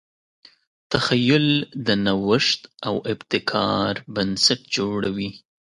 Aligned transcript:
تخیل 0.91 1.47
د 1.85 1.87
نوښت 2.05 2.61
او 2.87 2.95
ابتکار 3.11 3.93
بنسټ 4.15 4.61
جوړوي. 4.75 5.29